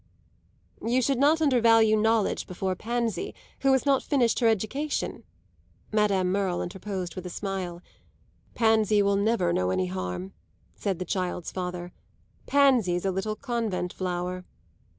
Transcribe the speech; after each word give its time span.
"You 0.83 0.99
should 0.99 1.19
not 1.19 1.43
undervalue 1.43 1.95
knowledge 1.95 2.47
before 2.47 2.73
Pansy, 2.75 3.35
who 3.59 3.71
has 3.73 3.85
not 3.85 4.01
finished 4.01 4.39
her 4.39 4.47
education," 4.47 5.23
Madame 5.91 6.31
Merle 6.31 6.63
interposed 6.63 7.15
with 7.15 7.23
a 7.23 7.29
smile. 7.29 7.83
"Pansy 8.55 9.03
will 9.03 9.15
never 9.15 9.53
know 9.53 9.69
any 9.69 9.85
harm," 9.85 10.33
said 10.75 10.97
the 10.97 11.05
child's 11.05 11.51
father. 11.51 11.93
"Pansy's 12.47 13.05
a 13.05 13.11
little 13.11 13.35
convent 13.35 13.93
flower." 13.93 14.43